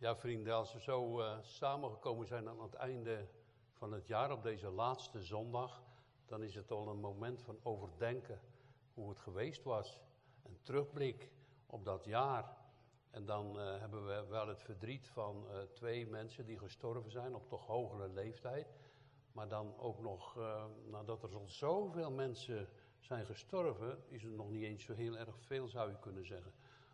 [0.00, 3.26] Ja, vrienden, als we zo uh, samengekomen zijn aan het einde
[3.72, 5.82] van het jaar, op deze laatste zondag,
[6.26, 8.40] dan is het al een moment van overdenken
[8.94, 10.00] hoe het geweest was.
[10.42, 11.30] Een terugblik
[11.66, 12.56] op dat jaar.
[13.10, 17.34] En dan uh, hebben we wel het verdriet van uh, twee mensen die gestorven zijn
[17.34, 18.74] op toch hogere leeftijd.
[19.32, 20.38] Maar dan ook nog,
[20.84, 25.68] nadat er zoveel mensen zijn gestorven, is het nog niet eens zo heel erg veel,
[25.68, 26.52] zou je kunnen zeggen.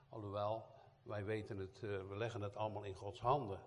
[0.08, 0.75] Alhoewel,
[1.06, 3.60] wij weten het, uh, we leggen het allemaal in Gods handen.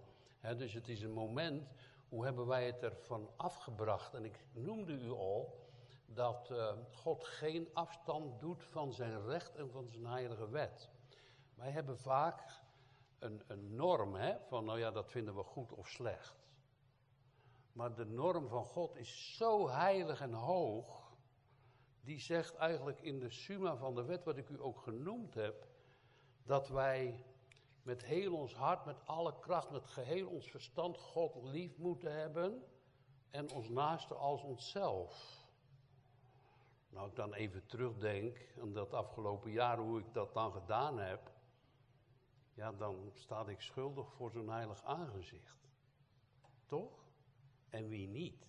[0.57, 1.69] dus het is een moment,
[2.09, 4.13] hoe hebben wij het ervan afgebracht?
[4.13, 5.67] En ik noemde u al
[6.05, 10.89] dat uh, God geen afstand doet van zijn recht en van zijn heilige wet.
[11.55, 12.61] Wij hebben vaak
[13.19, 16.47] een, een norm van, nou ja, dat vinden we goed of slecht.
[17.71, 21.17] Maar de norm van God is zo heilig en hoog,
[22.01, 25.67] die zegt eigenlijk in de summa van de wet, wat ik u ook genoemd heb,
[26.43, 27.25] dat wij
[27.89, 32.63] met heel ons hart, met alle kracht, met geheel ons verstand God lief moeten hebben
[33.29, 35.43] en ons naaste als onszelf.
[36.89, 41.31] Nou, ik dan even terugdenk aan dat afgelopen jaar, hoe ik dat dan gedaan heb,
[42.53, 45.69] ja, dan sta ik schuldig voor zo'n heilig aangezicht.
[46.65, 47.05] Toch?
[47.69, 48.47] En wie niet?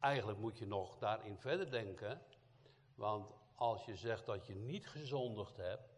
[0.00, 2.22] Eigenlijk moet je nog daarin verder denken,
[2.94, 5.96] want als je zegt dat je niet gezondigd hebt,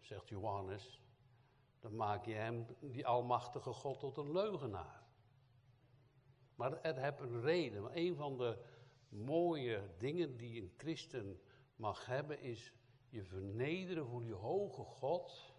[0.00, 1.00] zegt Johannes,
[1.80, 5.02] dan maak je hem, die almachtige God, tot een leugenaar.
[6.54, 7.98] Maar het heeft een reden.
[7.98, 8.58] Een van de
[9.08, 11.40] mooie dingen die een christen
[11.76, 12.72] mag hebben, is
[13.08, 15.54] je vernederen voor die hoge God.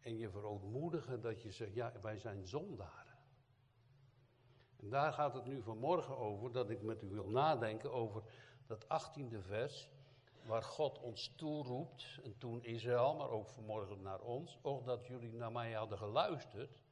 [0.00, 3.16] En je verootmoedigen dat je zegt, ja, wij zijn zondaren.
[4.76, 8.22] En daar gaat het nu vanmorgen over, dat ik met u wil nadenken over
[8.66, 9.90] dat 18e vers
[10.48, 15.32] waar God ons toeroept, en toen Israël, maar ook vanmorgen naar ons, of dat jullie
[15.32, 16.82] naar mij hadden geluisterd,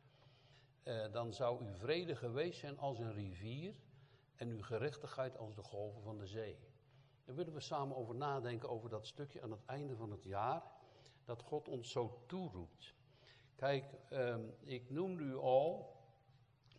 [0.83, 3.75] eh, dan zou uw vrede geweest zijn als een rivier
[4.35, 6.59] en uw gerechtigheid als de golven van de zee.
[7.25, 10.63] Daar willen we samen over nadenken, over dat stukje aan het einde van het jaar,
[11.25, 12.95] dat God ons zo toeroept.
[13.55, 15.97] Kijk, eh, ik noemde u al,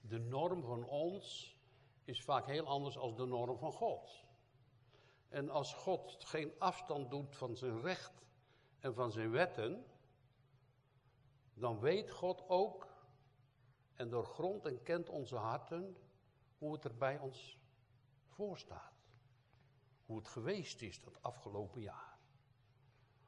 [0.01, 1.55] de norm van ons
[2.03, 4.25] is vaak heel anders dan de norm van God.
[5.29, 8.25] En als God geen afstand doet van zijn recht
[8.79, 9.85] en van zijn wetten,
[11.53, 12.87] dan weet God ook
[13.93, 15.97] en doorgrondt en kent onze harten
[16.57, 17.59] hoe het er bij ons
[18.25, 19.05] voor staat.
[20.05, 22.17] Hoe het geweest is dat afgelopen jaar.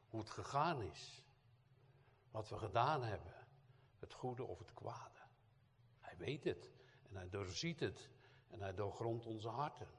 [0.10, 1.24] Hoe het gegaan is.
[2.32, 3.34] Wat we gedaan hebben.
[4.00, 5.20] Het goede of het kwade.
[6.00, 6.72] Hij weet het
[7.10, 8.10] en hij doorziet het
[8.48, 9.99] en hij doorgrondt onze harten.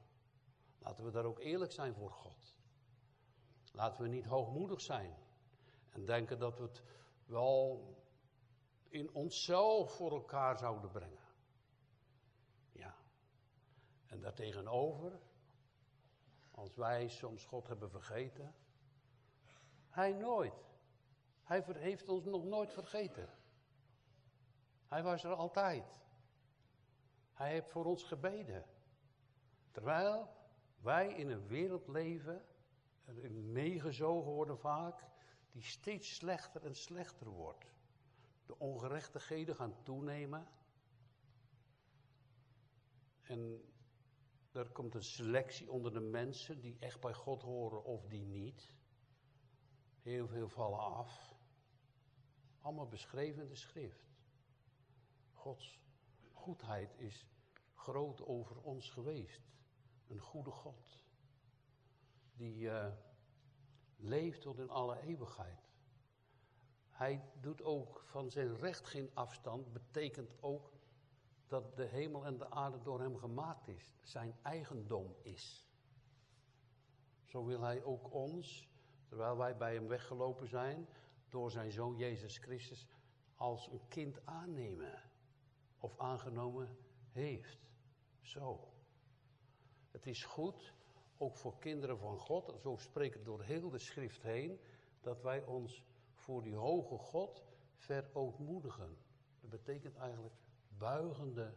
[0.81, 2.55] Laten we daar ook eerlijk zijn voor God.
[3.73, 5.17] Laten we niet hoogmoedig zijn
[5.91, 6.83] en denken dat we het
[7.25, 7.95] wel
[8.89, 11.29] in onszelf voor elkaar zouden brengen.
[12.73, 12.97] Ja.
[14.07, 15.21] En daartegenover,
[16.51, 18.55] als wij soms God hebben vergeten,
[19.91, 20.69] Hij nooit.
[21.43, 23.29] Hij heeft ons nog nooit vergeten.
[24.89, 26.01] Hij was er altijd.
[27.33, 28.65] Hij heeft voor ons gebeden.
[29.71, 30.40] Terwijl
[30.81, 32.45] wij in een wereld leven,
[33.05, 35.05] erin meegezogen worden vaak,
[35.51, 37.75] die steeds slechter en slechter wordt.
[38.47, 40.49] De ongerechtigheden gaan toenemen.
[43.23, 43.65] En
[44.53, 48.75] er komt een selectie onder de mensen die echt bij God horen of die niet.
[50.03, 51.35] Heel veel vallen af.
[52.61, 54.09] Allemaal beschreven in de schrift.
[55.33, 55.81] Gods
[56.33, 57.27] goedheid is
[57.75, 59.51] groot over ons geweest.
[60.11, 61.05] Een goede God.
[62.33, 62.87] Die uh,
[63.97, 65.69] leeft tot in alle eeuwigheid.
[66.91, 69.73] Hij doet ook van zijn recht geen afstand.
[69.73, 70.73] Betekent ook
[71.47, 73.95] dat de hemel en de aarde door hem gemaakt is.
[74.03, 75.69] Zijn eigendom is.
[77.25, 78.69] Zo wil hij ook ons,
[79.09, 80.89] terwijl wij bij hem weggelopen zijn,
[81.29, 82.87] door zijn zoon Jezus Christus
[83.35, 85.03] als een kind aannemen.
[85.79, 86.77] Of aangenomen
[87.13, 87.69] heeft.
[88.21, 88.70] Zo.
[89.91, 90.73] Het is goed,
[91.19, 94.61] ook voor kinderen van God, zo spreekt het door heel de schrift heen,
[95.01, 95.85] dat wij ons
[96.15, 97.45] voor die hoge God
[97.77, 98.97] verootmoedigen.
[99.41, 100.35] Dat betekent eigenlijk
[100.79, 101.55] buigende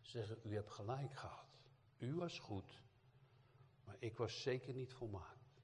[0.00, 1.46] zeggen, u hebt gelijk gehad.
[1.98, 2.82] U was goed,
[3.84, 5.60] maar ik was zeker niet volmaakt.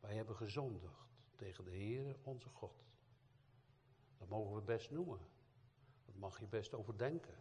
[0.00, 2.84] Wij hebben gezondigd tegen de Heer onze God.
[4.18, 5.20] Dat mogen we best noemen.
[6.04, 7.34] Dat mag je best overdenken.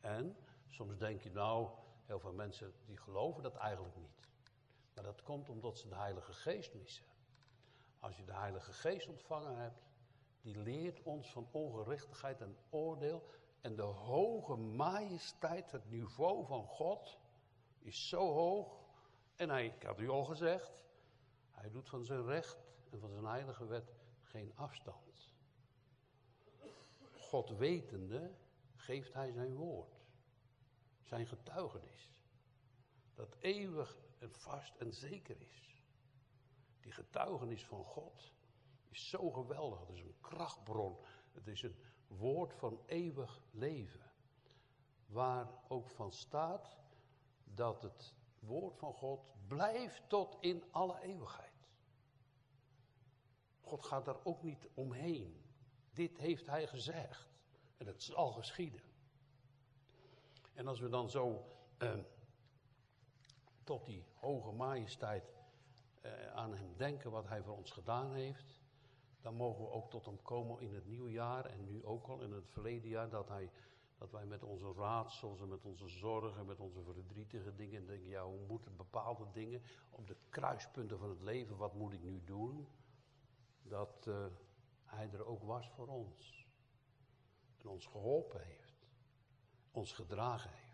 [0.00, 0.36] En
[0.68, 1.70] soms denk je nou,
[2.10, 4.28] Heel veel mensen die geloven dat eigenlijk niet.
[4.94, 7.04] Maar dat komt omdat ze de Heilige Geest missen.
[7.98, 9.82] Als je de Heilige Geest ontvangen hebt,
[10.40, 13.28] Die leert ons van ongerechtigheid en oordeel.
[13.60, 17.18] En de hoge majesteit, het niveau van God,
[17.78, 18.80] is zo hoog.
[19.36, 20.84] En hij, ik had u al gezegd,
[21.50, 25.34] hij doet van zijn recht en van zijn heilige wet geen afstand.
[27.16, 28.34] God wetende
[28.74, 29.99] geeft hij zijn woord,
[31.10, 32.12] zijn getuigenis.
[33.14, 35.82] Dat eeuwig en vast en zeker is.
[36.80, 38.32] Die getuigenis van God
[38.88, 39.80] is zo geweldig.
[39.80, 40.98] Het is een krachtbron.
[41.32, 41.76] Het is een
[42.06, 44.10] woord van eeuwig leven.
[45.06, 46.76] Waar ook van staat
[47.44, 51.68] dat het woord van God blijft tot in alle eeuwigheid.
[53.60, 55.44] God gaat daar ook niet omheen.
[55.92, 57.28] Dit heeft hij gezegd.
[57.76, 58.89] En het zal geschieden.
[60.60, 61.44] En als we dan zo
[61.78, 61.98] eh,
[63.64, 65.34] tot die hoge majesteit
[66.00, 68.60] eh, aan hem denken, wat hij voor ons gedaan heeft,
[69.20, 72.20] dan mogen we ook tot hem komen in het nieuwe jaar en nu ook al
[72.20, 73.50] in het verleden jaar, dat, hij,
[73.98, 78.24] dat wij met onze raadsels en met onze zorgen, met onze verdrietige dingen denken, ja,
[78.24, 82.68] hoe moeten bepaalde dingen op de kruispunten van het leven, wat moet ik nu doen?
[83.62, 84.26] Dat uh,
[84.84, 86.46] hij er ook was voor ons.
[87.58, 88.59] En ons geholpen heeft.
[89.70, 90.70] Ons gedragen heeft.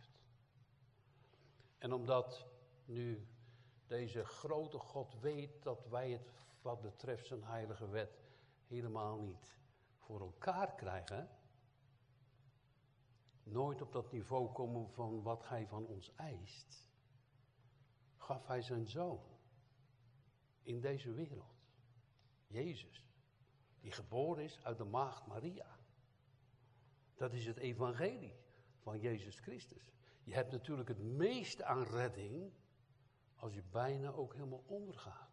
[1.78, 2.46] En omdat
[2.84, 3.28] nu
[3.86, 6.30] deze grote God weet dat wij het
[6.62, 8.24] wat betreft zijn heilige wet
[8.66, 9.58] helemaal niet
[9.98, 11.28] voor elkaar krijgen.
[13.42, 16.88] Nooit op dat niveau komen van wat hij van ons eist.
[18.16, 19.20] Gaf hij zijn zoon
[20.62, 21.54] in deze wereld.
[22.46, 23.04] Jezus.
[23.80, 25.78] Die geboren is uit de maagd Maria.
[27.14, 28.45] Dat is het evangelie
[28.86, 29.90] van Jezus Christus.
[30.24, 32.52] Je hebt natuurlijk het meeste aan redding
[33.36, 35.30] als je bijna ook helemaal ondergaat.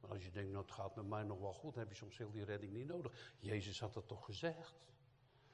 [0.00, 1.96] Maar als je denkt, nou het gaat met mij nog wel goed, dan heb je
[1.96, 3.34] soms heel die redding niet nodig.
[3.38, 4.74] Jezus had dat toch gezegd.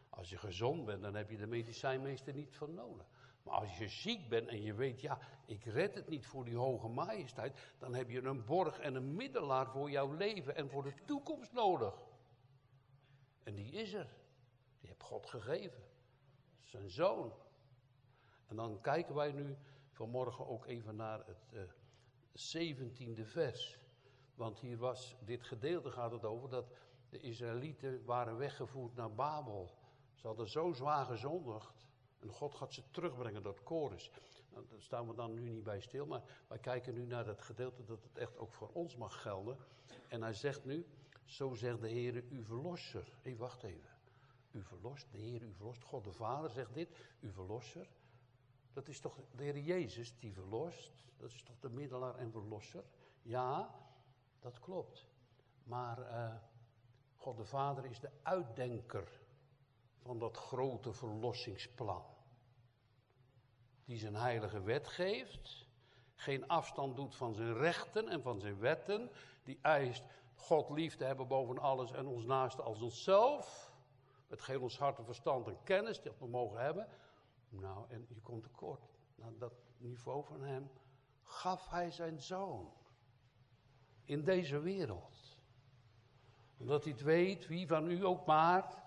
[0.09, 3.07] Als je gezond bent, dan heb je de medicijnmeester niet van nodig.
[3.43, 6.57] Maar als je ziek bent en je weet, ja, ik red het niet voor die
[6.57, 10.83] hoge majesteit, dan heb je een borg en een middelaar voor jouw leven en voor
[10.83, 12.07] de toekomst nodig.
[13.43, 14.17] En die is er.
[14.81, 15.92] Die heeft God gegeven.
[16.73, 17.33] Zijn zoon.
[18.47, 19.57] En dan kijken wij nu
[19.91, 21.63] vanmorgen ook even naar het uh,
[22.33, 23.79] zeventiende vers.
[24.35, 26.73] Want hier was, dit gedeelte gaat het over dat
[27.09, 29.71] de Israëlieten waren weggevoerd naar Babel.
[30.15, 31.87] Ze hadden zo zwaar gezondigd.
[32.21, 34.11] En God gaat ze terugbrengen, dat chorus.
[34.53, 37.43] Nou, daar staan we dan nu niet bij stil, maar wij kijken nu naar dat
[37.43, 39.57] gedeelte dat het echt ook voor ons mag gelden.
[40.09, 40.87] En hij zegt nu,
[41.25, 43.05] zo zegt de Heer, uw verlosser.
[43.05, 43.91] Hé, hey, wacht even.
[44.53, 45.83] U verlost, de Heer, u verlost.
[45.83, 46.89] God de Vader zegt dit,
[47.21, 47.89] uw verlosser.
[48.73, 50.93] Dat is toch de Heer Jezus die verlost?
[51.17, 52.85] Dat is toch de middelaar en verlosser?
[53.23, 53.75] Ja,
[54.41, 55.07] dat klopt.
[55.65, 56.35] Maar uh,
[57.17, 59.21] God de Vader is de uitdenker
[60.03, 62.05] van dat grote verlossingsplan.
[63.85, 65.67] Die zijn heilige wet geeft,
[66.15, 69.11] geen afstand doet van zijn rechten en van zijn wetten,
[69.43, 70.05] die eist
[70.35, 73.72] God lief te hebben boven alles en ons naaste als onszelf,
[74.33, 76.89] met geheel ons hart en verstand en kennis dat we mogen hebben.
[77.49, 78.81] Nou, en je komt tekort.
[79.15, 80.71] Naar dat niveau van hem
[81.23, 82.73] gaf hij zijn zoon
[84.05, 85.37] in deze wereld.
[86.57, 88.83] Omdat hij het weet, wie van u ook maar,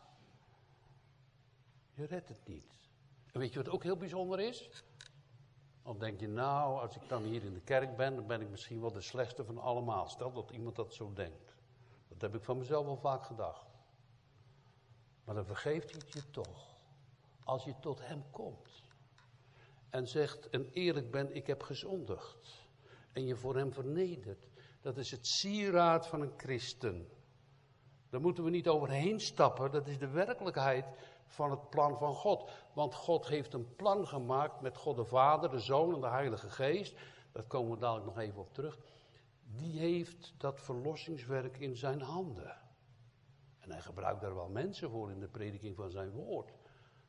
[1.94, 2.90] je redt het niet.
[3.32, 4.84] En weet je wat ook heel bijzonder is?
[5.84, 8.50] Dan denk je, nou, als ik dan hier in de kerk ben, dan ben ik
[8.50, 10.08] misschien wel de slechtste van allemaal.
[10.08, 11.56] Stel dat iemand dat zo denkt.
[12.08, 13.65] Dat heb ik van mezelf wel vaak gedacht.
[15.26, 16.76] Maar dan vergeeft hij het je toch.
[17.44, 18.84] Als je tot hem komt.
[19.90, 22.64] En zegt, en eerlijk ben, ik heb gezondigd.
[23.12, 24.48] En je voor hem vernedert.
[24.82, 27.08] Dat is het sieraad van een christen.
[28.10, 29.72] Daar moeten we niet overheen stappen.
[29.72, 30.86] Dat is de werkelijkheid
[31.26, 32.52] van het plan van God.
[32.74, 36.50] Want God heeft een plan gemaakt met God de Vader, de Zoon en de Heilige
[36.50, 36.96] Geest.
[37.32, 38.78] Daar komen we dadelijk nog even op terug.
[39.44, 42.58] Die heeft dat verlossingswerk in zijn handen.
[43.66, 46.52] En hij gebruikt daar wel mensen voor in de prediking van zijn woord.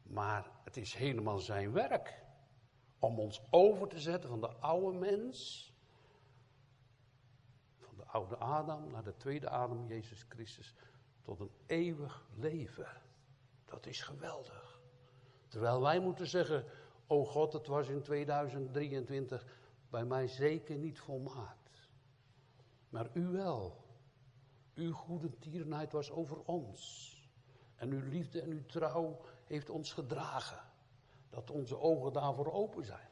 [0.03, 2.25] Maar het is helemaal zijn werk.
[2.99, 5.73] Om ons over te zetten van de oude mens.
[7.79, 10.75] Van de oude Adam naar de tweede Adam, Jezus Christus.
[11.23, 13.03] Tot een eeuwig leven.
[13.65, 14.81] Dat is geweldig.
[15.49, 16.65] Terwijl wij moeten zeggen,
[17.07, 19.47] oh God, het was in 2023
[19.91, 21.91] bij mij zeker niet volmaakt.
[22.89, 23.86] Maar u wel.
[24.77, 27.13] Uw goede tierenheid was over ons.
[27.77, 30.61] En uw liefde en uw trouw heeft ons gedragen.
[31.31, 33.09] Dat onze ogen daarvoor open zijn.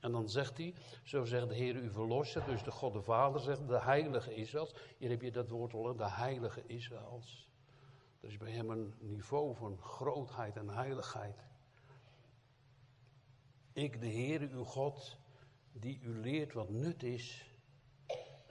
[0.00, 3.40] En dan zegt hij, zo zegt de Heer uw verlosser, dus de God de Vader
[3.40, 4.74] zegt, de heilige Israëls.
[4.98, 7.48] Hier heb je dat woord al, de heilige Israëls.
[8.20, 11.44] Er is bij hem een niveau van grootheid en heiligheid.
[13.72, 15.16] Ik, de Heer uw God,
[15.72, 17.49] die u leert wat nut is,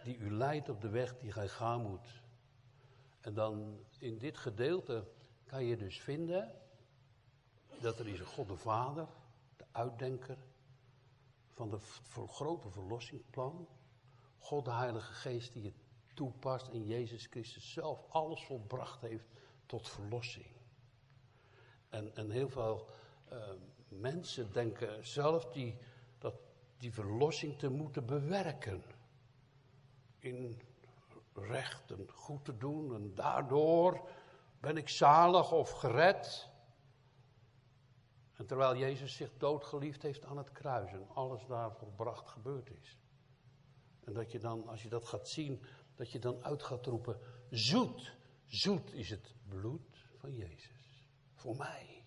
[0.03, 2.23] die u leidt op de weg die gij gaan moet.
[3.21, 5.07] En dan in dit gedeelte
[5.45, 6.51] kan je dus vinden
[7.81, 9.07] dat er is een God de Vader,
[9.57, 10.37] de uitdenker
[11.53, 11.83] van het
[12.27, 13.67] grote verlossingsplan.
[14.37, 15.75] God de Heilige Geest die het
[16.13, 19.25] toepast en Jezus Christus zelf alles volbracht heeft
[19.65, 20.45] tot verlossing.
[21.89, 22.87] En, en heel veel
[23.31, 23.49] uh,
[23.87, 25.77] mensen denken zelf die,
[26.17, 26.35] dat,
[26.77, 28.83] die verlossing te moeten bewerken.
[30.19, 30.61] In
[31.33, 34.09] recht en goed te doen en daardoor
[34.59, 36.49] ben ik zalig of gered.
[38.33, 42.97] En terwijl Jezus zich doodgeliefd heeft aan het kruis en alles daar volbracht gebeurd is.
[44.03, 45.63] En dat je dan, als je dat gaat zien,
[45.95, 51.07] dat je dan uit gaat roepen, zoet, zoet is het bloed van Jezus.
[51.33, 52.05] Voor mij.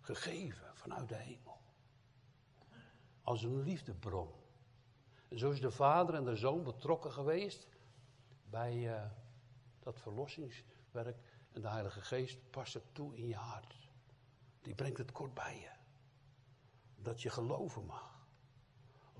[0.00, 1.60] Gegeven vanuit de hemel.
[3.22, 4.41] Als een liefdebron.
[5.32, 7.66] En zo is de vader en de zoon betrokken geweest
[8.50, 9.02] bij uh,
[9.78, 11.16] dat verlossingswerk.
[11.52, 13.76] En de Heilige Geest past het toe in je hart.
[14.62, 15.70] Die brengt het kort bij je.
[17.02, 18.26] Dat je geloven mag.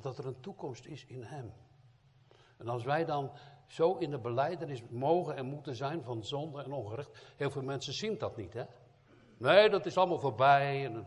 [0.00, 1.52] Dat er een toekomst is in Hem.
[2.56, 3.32] En als wij dan
[3.66, 7.32] zo in de beleidenis mogen en moeten zijn van zonde en ongerecht.
[7.36, 8.64] Heel veel mensen zien dat niet, hè?
[9.36, 11.04] Nee, dat is allemaal voorbij.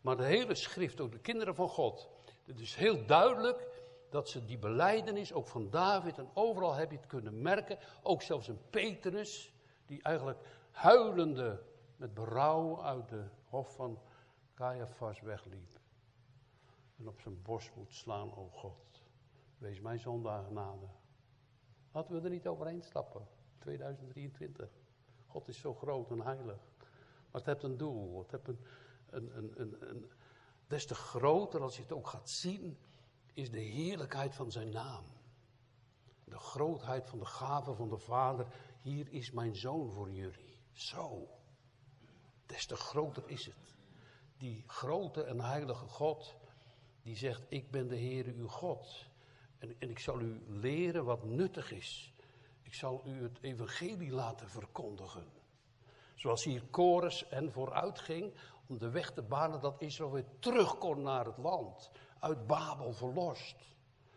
[0.00, 2.08] Maar de hele schrift, ook de kinderen van God.
[2.44, 3.74] Het is heel duidelijk
[4.14, 7.78] dat ze die beleidenis, ook van David en overal heb je het kunnen merken.
[8.02, 9.54] Ook zelfs een Petrus,
[9.86, 10.38] die eigenlijk
[10.70, 11.62] huilende
[11.96, 13.98] met berouw uit de hof van
[14.54, 15.80] Caiaphas wegliep.
[16.96, 19.02] En op zijn borst moet slaan, o God.
[19.58, 20.86] Wees mijn zondaar genade.
[21.92, 23.26] Laten we er niet overheen stappen.
[23.58, 24.70] 2023.
[25.26, 26.60] God is zo groot en heilig.
[27.30, 28.26] Maar het heeft een doel.
[28.28, 28.58] Het een,
[29.10, 30.10] een, een, een, een,
[30.66, 32.78] des te groter als je het ook gaat zien,
[33.34, 35.04] is de heerlijkheid van zijn naam.
[36.24, 38.46] De grootheid van de gave van de Vader.
[38.82, 40.60] Hier is mijn zoon voor jullie.
[40.72, 41.28] Zo.
[42.46, 43.76] Des te groter is het.
[44.36, 46.36] Die grote en heilige God,
[47.02, 49.06] die zegt, ik ben de Heere uw God.
[49.58, 52.12] En, en ik zal u leren wat nuttig is.
[52.62, 55.26] Ik zal u het evangelie laten verkondigen.
[56.14, 58.34] Zoals hier Chorus en vooruit ging
[58.66, 61.90] om de weg te banen dat Israël weer terug kon naar het land.
[62.24, 63.56] Uit Babel verlost.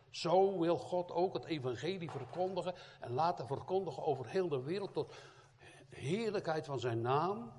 [0.09, 5.15] Zo wil God ook het evangelie verkondigen en laten verkondigen over heel de wereld tot
[5.89, 7.51] heerlijkheid van zijn naam.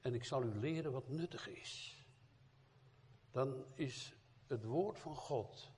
[0.00, 1.98] En ik zal u leren wat nuttig is.
[3.30, 4.14] Dan is
[4.46, 5.70] het woord van God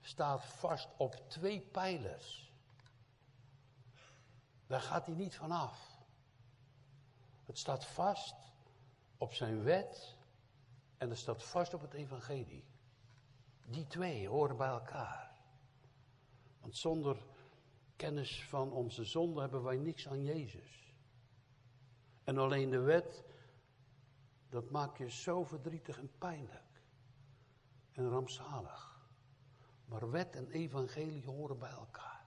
[0.00, 2.52] staat vast op twee pijlers.
[4.66, 5.98] Daar gaat hij niet vanaf.
[7.42, 8.34] Het staat vast
[9.18, 10.16] op zijn wet
[10.98, 12.72] en het staat vast op het evangelie.
[13.64, 15.36] Die twee horen bij elkaar.
[16.60, 17.16] Want zonder
[17.96, 20.94] kennis van onze zonde hebben wij niks aan Jezus.
[22.24, 23.24] En alleen de wet,
[24.48, 26.82] dat maakt je zo verdrietig en pijnlijk.
[27.92, 29.08] En rampzalig.
[29.84, 32.26] Maar wet en evangelie horen bij elkaar.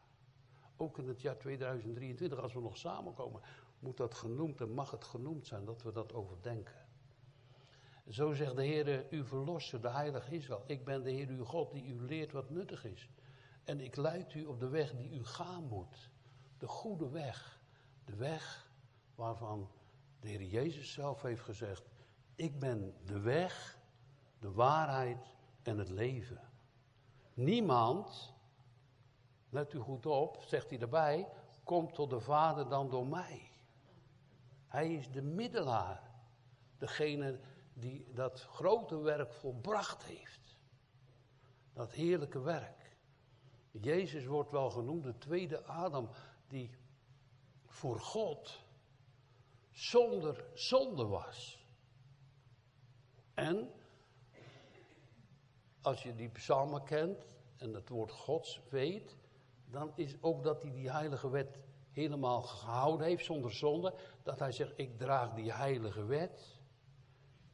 [0.77, 3.41] Ook in het jaar 2023, als we nog samenkomen,
[3.79, 6.86] moet dat genoemd en mag het genoemd zijn dat we dat overdenken.
[8.09, 10.63] Zo zegt de Heer, uw verlosser, de heilige Israël.
[10.65, 13.09] Ik ben de Heer uw God die u leert wat nuttig is.
[13.63, 16.09] En ik leid u op de weg die u gaan moet.
[16.57, 17.59] De goede weg.
[18.05, 18.71] De weg
[19.15, 19.69] waarvan
[20.19, 21.83] de Heer Jezus zelf heeft gezegd.
[22.35, 23.79] Ik ben de weg,
[24.39, 26.41] de waarheid en het leven.
[27.33, 28.33] Niemand,
[29.49, 31.27] let u goed op, zegt hij erbij,
[31.63, 33.51] komt tot de Vader dan door mij.
[34.67, 36.01] Hij is de middelaar.
[36.77, 37.39] Degene
[37.79, 40.57] die dat grote werk volbracht heeft.
[41.73, 42.95] Dat heerlijke werk.
[43.71, 46.09] Jezus wordt wel genoemd de tweede Adam
[46.47, 46.71] die
[47.65, 48.63] voor God
[49.71, 51.65] zonder zonde was.
[53.33, 53.71] En
[55.81, 57.25] als je die psalmen kent
[57.57, 59.15] en het woord Gods weet,
[59.65, 61.59] dan is ook dat hij die heilige wet
[61.91, 63.93] helemaal gehouden heeft zonder zonde.
[64.23, 66.56] Dat hij zegt, ik draag die heilige wet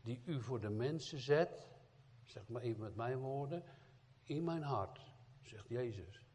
[0.04, 1.68] die u voor de mensen zet,
[2.24, 3.64] zeg maar even met mijn woorden,
[4.24, 5.00] in mijn hart,
[5.42, 6.26] zegt Jezus.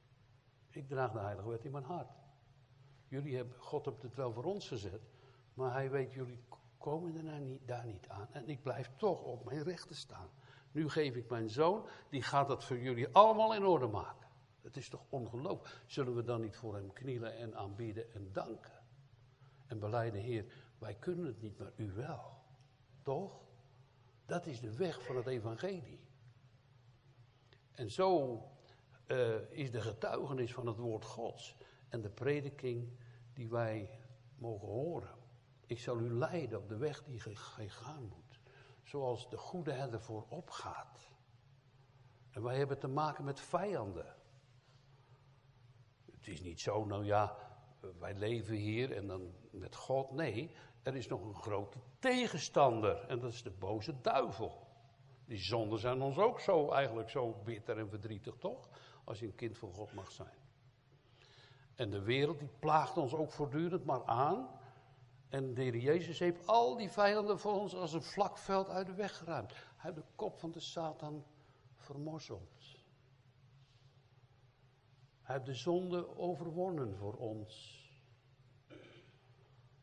[0.70, 2.10] Ik draag de heilige wet in mijn hart.
[3.08, 5.02] Jullie hebben, God hebt het wel voor ons gezet,
[5.54, 6.40] maar hij weet, jullie
[6.78, 8.28] komen nou niet, daar niet aan.
[8.32, 10.30] En ik blijf toch op mijn rechten staan.
[10.72, 14.28] Nu geef ik mijn zoon, die gaat dat voor jullie allemaal in orde maken.
[14.62, 15.82] Het is toch ongelooflijk.
[15.86, 18.72] Zullen we dan niet voor hem knielen en aanbieden en danken?
[19.66, 22.42] En beleiden, Heer, wij kunnen het niet, maar u wel.
[23.02, 23.47] Toch?
[24.28, 26.00] Dat is de weg van het evangelie.
[27.72, 28.42] En zo
[29.06, 31.56] uh, is de getuigenis van het woord Gods
[31.88, 32.98] en de prediking
[33.32, 33.98] die wij
[34.36, 35.14] mogen horen.
[35.66, 38.40] Ik zal u leiden op de weg die gij gaan moet.
[38.82, 41.10] Zoals de goede herder voorop gaat.
[42.30, 44.16] En wij hebben te maken met vijanden.
[46.12, 47.47] Het is niet zo, nou ja,
[47.98, 50.10] wij leven hier en dan met God.
[50.10, 50.50] Nee,
[50.82, 54.66] er is nog een grote tegenstander en dat is de boze duivel.
[55.24, 58.68] Die zonden zijn ons ook zo, eigenlijk zo bitter en verdrietig, toch?
[59.04, 60.36] Als je een kind van God mag zijn.
[61.74, 64.48] En de wereld die plaagt ons ook voortdurend maar aan.
[65.28, 68.94] En de Jezus heeft al die vijanden voor ons als een vlak veld uit de
[68.94, 69.52] weg geruimd.
[69.52, 71.24] Hij heeft de kop van de Satan
[71.76, 72.77] vermorzeld.
[75.28, 77.82] Hij heeft de zonde overwonnen voor ons.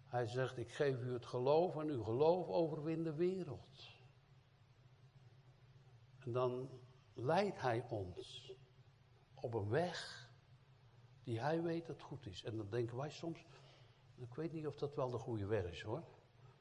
[0.08, 3.90] Hij zegt, ik geef u het geloof en uw geloof overwint de wereld.
[6.20, 6.70] En dan
[7.14, 8.54] leidt hij ons
[9.34, 10.30] op een weg
[11.24, 12.44] die hij weet dat goed is.
[12.44, 13.46] En dan denken wij soms,
[14.16, 16.04] ik weet niet of dat wel de goede weg is hoor.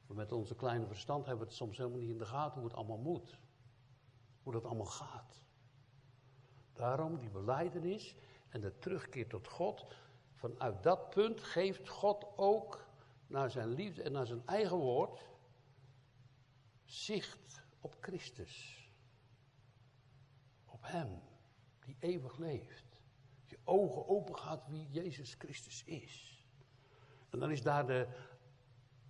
[0.06, 2.68] Maar met onze kleine verstand hebben we het soms helemaal niet in de gaten hoe
[2.68, 3.38] het allemaal moet.
[4.42, 5.42] Hoe dat allemaal gaat.
[6.72, 8.16] Daarom die beleidenis
[8.54, 9.86] en de terugkeer tot God.
[10.32, 12.86] Vanuit dat punt geeft God ook
[13.26, 15.28] naar zijn liefde en naar zijn eigen woord
[16.84, 18.88] zicht op Christus.
[20.66, 21.22] Op Hem,
[21.84, 23.02] die eeuwig leeft.
[23.46, 26.46] Je ogen open gaat wie Jezus Christus is.
[27.30, 28.08] En dan is daar de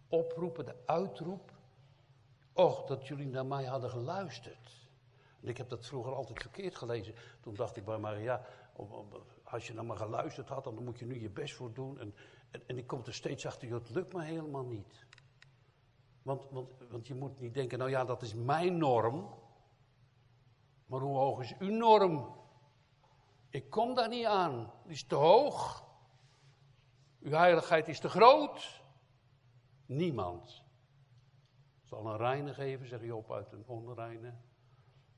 [0.09, 1.53] oproep, de uitroep.
[2.53, 4.89] Och, dat jullie naar mij hadden geluisterd.
[5.41, 7.15] En ik heb dat vroeger altijd verkeerd gelezen.
[7.41, 8.47] Toen dacht ik bij Maria,
[9.55, 11.99] als je naar me geluisterd had, dan moet je nu je best voor doen.
[11.99, 12.15] En,
[12.51, 15.07] en, en ik kom er steeds achter, het lukt me helemaal niet.
[16.23, 19.29] Want, want, want je moet niet denken, nou ja, dat is mijn norm.
[20.87, 22.37] Maar hoe hoog is uw norm?
[23.51, 24.73] Ik kom daar niet aan.
[24.83, 25.85] Die is te hoog.
[27.21, 28.83] Uw heiligheid is te groot.
[29.87, 30.65] Niemand
[31.83, 34.35] zal een reine geven, zeg je op, uit een onreine.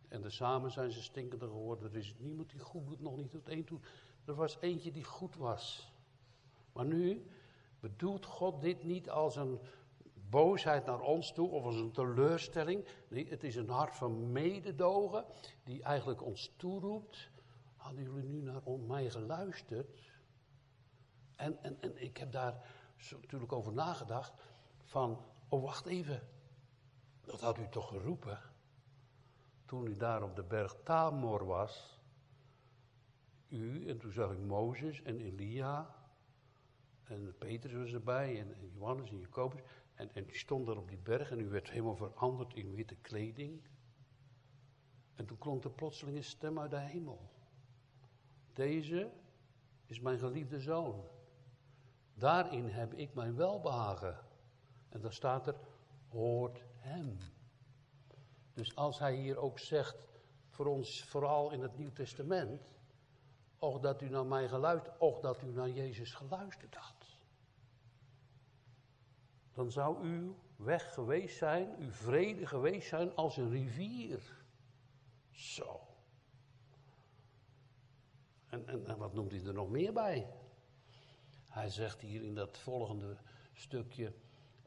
[0.09, 1.91] En de samen zijn ze stinkender geworden.
[1.91, 3.81] Er is niemand die goed doet, nog niet tot één toe.
[4.27, 5.93] Er was eentje die goed was.
[6.73, 7.27] Maar nu
[7.81, 9.61] bedoelt God dit niet als een
[10.31, 12.85] boosheid naar ons toe of als een teleurstelling.
[13.09, 15.25] Nee, het is een hart van mededogen
[15.65, 17.31] die eigenlijk ons toeroept.
[17.77, 20.03] Hadden jullie nu naar mij geluisterd?
[21.37, 22.67] En, en, en ik heb daar
[23.11, 24.33] natuurlijk over nagedacht
[24.85, 26.29] van, oh wacht even,
[27.21, 28.39] dat had u toch geroepen?
[29.65, 31.96] Toen u daar op de berg Tamor was,
[33.49, 35.95] u, en toen zag ik Mozes en Elia,
[37.05, 39.61] en Petrus was erbij, en, Johannes en Jacobus,
[39.95, 42.97] en, en die stond daar op die berg en u werd helemaal veranderd in witte
[42.97, 43.61] kleding.
[45.15, 47.31] En toen klonk er plotseling een stem uit de hemel.
[48.53, 49.11] Deze
[49.87, 51.05] is mijn geliefde zoon.
[52.15, 54.19] Daarin heb ik mijn welbehagen.
[54.89, 55.57] En dan staat er,
[56.09, 57.19] hoort hem.
[58.53, 60.09] Dus als hij hier ook zegt,
[60.49, 62.76] voor ons vooral in het Nieuw Testament,
[63.59, 67.17] och dat u naar mij geluisterd, och dat u naar Jezus geluisterd had.
[69.53, 74.45] Dan zou uw weg geweest zijn, uw vrede geweest zijn als een rivier.
[75.31, 75.81] Zo.
[78.47, 80.27] En, en, en wat noemt hij er nog meer bij?
[81.49, 83.17] Hij zegt hier in dat volgende
[83.53, 84.13] stukje,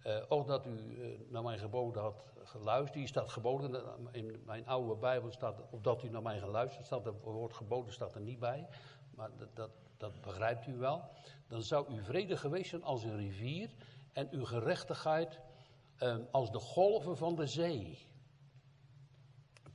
[0.06, 2.98] uh, ook dat u uh, naar mijn geboden had geluisterd.
[2.98, 7.06] Hier staat geboden, in mijn oude Bijbel staat, of dat u naar mij geluisterd staat,
[7.06, 8.68] het woord geboden staat er niet bij.
[9.16, 11.04] Maar dat, dat, dat begrijpt u wel.
[11.48, 13.70] Dan zou uw vrede geweest zijn als een rivier
[14.14, 15.40] en uw gerechtigheid
[16.00, 18.08] uh, als de golven van de zee.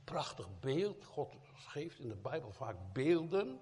[0.03, 1.05] Prachtig beeld.
[1.05, 3.59] God geeft in de Bijbel vaak beelden.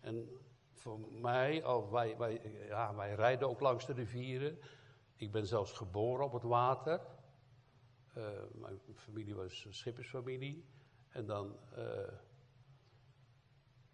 [0.00, 0.28] En
[0.72, 4.58] voor mij, oh, wij, wij, ja, wij rijden ook langs de rivieren.
[5.20, 7.00] Ik ben zelfs geboren op het water.
[8.16, 10.64] Uh, mijn familie was schippersfamilie.
[11.08, 12.12] En dan, uh,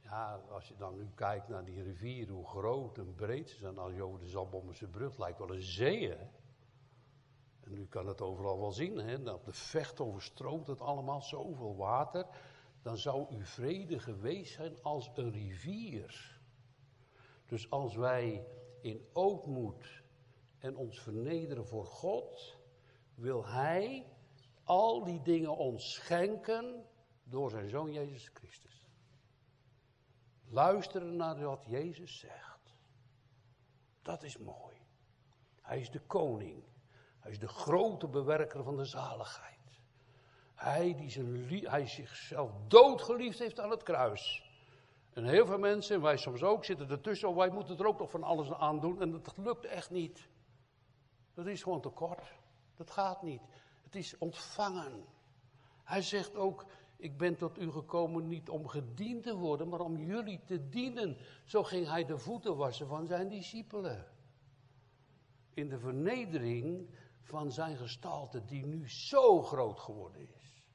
[0.01, 3.79] ja, als je dan nu kijkt naar die rivieren, hoe groot en breed ze zijn.
[3.79, 6.13] Als je over de Zalbommense brug lijkt wel een zee?
[7.61, 9.31] En nu kan het overal wel zien, hè?
[9.31, 12.27] op de vecht overstroomt het allemaal zoveel water.
[12.83, 16.41] Dan zou uw vrede geweest zijn als een rivier.
[17.47, 18.47] Dus als wij
[18.81, 20.05] in ootmoed
[20.67, 22.57] en ons vernederen voor God,
[23.15, 24.07] wil Hij
[24.65, 26.85] al die dingen ons schenken
[27.25, 28.85] door zijn zoon Jezus Christus.
[30.49, 32.77] Luisteren naar wat Jezus zegt.
[34.03, 34.77] Dat is mooi.
[35.63, 36.65] Hij is de koning.
[37.19, 39.55] Hij is de grote bewerker van de zaligheid.
[40.55, 44.51] Hij die zijn, hij zichzelf doodgeliefd heeft aan het kruis.
[45.13, 47.29] En heel veel mensen, en wij soms ook, zitten ertussen.
[47.29, 49.01] Oh, wij moeten er ook nog van alles aan doen.
[49.01, 50.29] En dat lukt echt niet.
[51.37, 52.33] Dat is gewoon te kort.
[52.77, 53.41] Dat gaat niet.
[53.85, 55.05] Het is ontvangen.
[55.85, 59.97] Hij zegt ook, ik ben tot u gekomen niet om gediend te worden, maar om
[59.97, 61.17] jullie te dienen.
[61.45, 64.07] Zo ging hij de voeten wassen van zijn discipelen.
[65.55, 70.67] In de vernedering van zijn gestalte, die nu zo groot geworden is.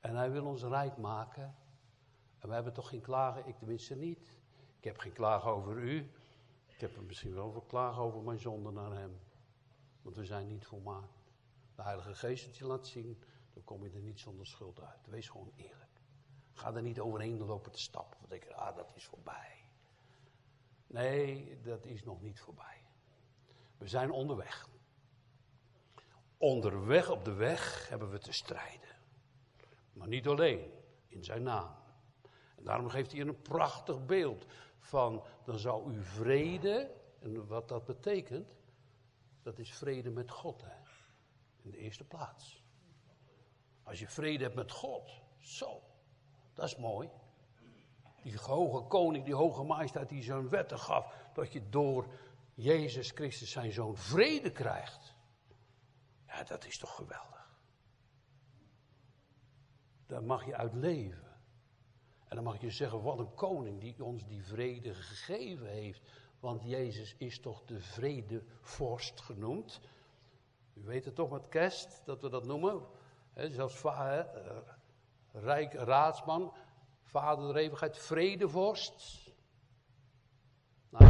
[0.00, 1.54] En hij wil ons rijk maken.
[2.38, 4.38] En we hebben toch geen klagen, ik tenminste niet.
[4.78, 6.10] Ik heb geen klagen over u.
[6.66, 9.18] Ik heb er misschien wel veel klagen over mijn zonde naar hem.
[10.04, 11.32] Want we zijn niet volmaakt.
[11.74, 15.06] De Heilige Geest je laat zien, dan kom je er niet zonder schuld uit.
[15.06, 16.00] Wees gewoon eerlijk.
[16.52, 18.18] Ga er niet overheen lopen te stappen.
[18.18, 19.70] Want denk, ah, dat is voorbij.
[20.86, 22.82] Nee, dat is nog niet voorbij.
[23.78, 24.68] We zijn onderweg.
[26.36, 28.96] Onderweg op de weg hebben we te strijden.
[29.92, 30.70] Maar niet alleen,
[31.08, 31.74] in zijn naam.
[32.56, 34.46] En daarom geeft hij een prachtig beeld
[34.78, 36.90] van, dan zou u vrede,
[37.20, 38.54] en wat dat betekent,
[39.44, 40.76] dat is vrede met God, hè?
[41.62, 42.62] in de eerste plaats.
[43.82, 45.82] Als je vrede hebt met God, zo,
[46.54, 47.10] dat is mooi.
[48.22, 52.06] Die hoge koning, die hoge majesteit die zijn wetten gaf, dat je door
[52.54, 55.14] Jezus Christus zijn zoon vrede krijgt.
[56.26, 57.58] Ja, dat is toch geweldig.
[60.06, 61.24] Daar mag je uit leven.
[62.28, 66.00] En dan mag je zeggen, wat een koning die ons die vrede gegeven heeft.
[66.44, 69.80] Want Jezus is toch de vredevorst genoemd.
[70.74, 72.86] U weet het toch met kerst, dat we dat noemen.
[73.32, 74.56] He, zelfs he, eh,
[75.32, 76.52] rijk raadsman,
[77.02, 79.30] vader der eeuwigheid, vredevorst.
[80.88, 81.04] Nou,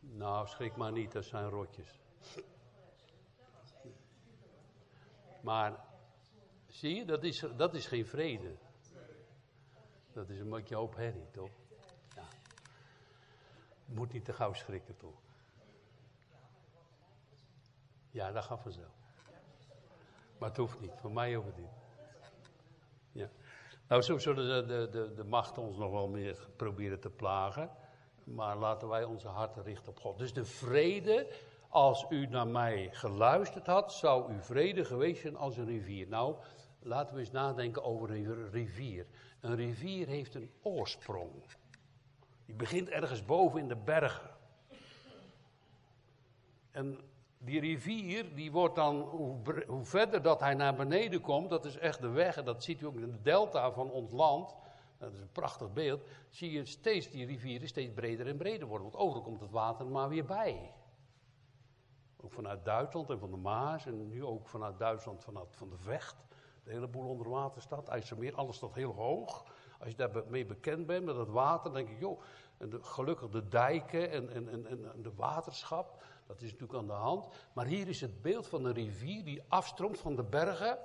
[0.00, 2.00] nou, schrik maar niet, dat zijn rotjes.
[5.42, 5.84] Maar,
[6.66, 8.56] zie je, dat is, dat is geen vrede.
[10.12, 11.50] Dat is een beetje hoop herrie, toch?
[13.88, 15.20] Moet niet te gauw schrikken, toch?
[18.10, 18.96] Ja, dat gaat vanzelf.
[20.38, 21.48] Maar het hoeft niet, voor mij hoeft.
[23.12, 23.28] Ja.
[23.88, 27.70] Nou, zo zullen de, de, de, machten ons nog wel meer proberen te plagen.
[28.24, 30.18] Maar laten wij onze harten richten op God.
[30.18, 31.26] Dus de vrede,
[31.68, 36.08] als u naar mij geluisterd had, zou uw vrede geweest zijn als een rivier.
[36.08, 36.36] Nou,
[36.78, 39.06] laten we eens nadenken over een rivier.
[39.40, 41.32] Een rivier heeft een oorsprong.
[42.48, 44.30] Die begint ergens boven in de bergen.
[46.70, 46.98] En
[47.38, 52.00] die rivier, die wordt dan, hoe, verder dat hij naar beneden komt, dat is echt
[52.00, 54.54] de weg, en dat ziet u ook in de delta van ons land,
[54.98, 58.90] dat is een prachtig beeld, zie je steeds die rivieren steeds breder en breder worden,
[58.90, 60.72] want overal komt het water maar weer bij.
[62.16, 65.78] Ook vanuit Duitsland en van de Maas, en nu ook vanuit Duitsland, vanuit van de
[65.78, 66.16] Vecht,
[66.64, 69.44] de hele boel onder water staat, IJsselmeer, alles staat heel hoog.
[69.78, 72.20] Als je daarmee bekend bent met het water, denk ik, joh,
[72.58, 76.86] en de, gelukkig de dijken en, en, en, en de waterschap, dat is natuurlijk aan
[76.86, 77.28] de hand.
[77.52, 80.78] Maar hier is het beeld van een rivier die afstroomt van de bergen.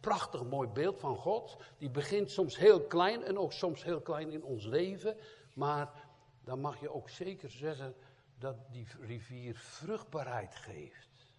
[0.00, 1.56] Prachtig mooi beeld van God.
[1.78, 5.16] Die begint soms heel klein en ook soms heel klein in ons leven.
[5.54, 6.08] Maar
[6.44, 7.94] dan mag je ook zeker zeggen
[8.38, 11.32] dat die rivier vruchtbaarheid geeft.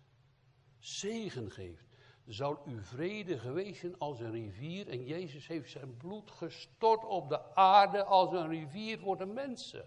[0.80, 1.91] Zegen geeft.
[2.32, 7.30] Zou uw vrede geweest zijn als een rivier en Jezus heeft zijn bloed gestort op
[7.30, 9.86] de aarde als een rivier voor de mensen.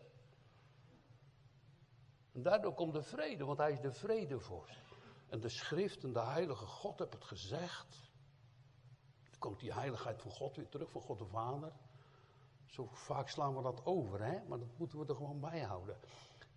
[2.33, 4.78] En daardoor komt de vrede, want hij is de vredevorst.
[5.28, 8.11] En de schrift en de heilige God hebben het gezegd.
[9.30, 11.72] Dan komt die heiligheid van God weer terug, van God de Vader.
[12.66, 14.38] Zo vaak slaan we dat over, hè?
[14.48, 15.96] maar dat moeten we er gewoon bij houden.